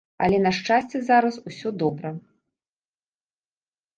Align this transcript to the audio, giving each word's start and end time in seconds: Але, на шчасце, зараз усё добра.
Але, 0.25 0.37
на 0.45 0.51
шчасце, 0.59 1.01
зараз 1.09 1.35
усё 1.51 1.73
добра. 1.83 2.13